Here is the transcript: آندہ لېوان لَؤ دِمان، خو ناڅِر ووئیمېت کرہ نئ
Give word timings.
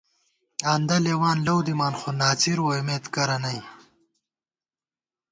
آندہ 0.71 0.97
لېوان 1.05 1.37
لَؤ 1.45 1.59
دِمان، 1.65 1.93
خو 1.99 2.09
ناڅِر 2.19 2.57
ووئیمېت 2.61 3.05
کرہ 3.13 3.37
نئ 3.43 3.59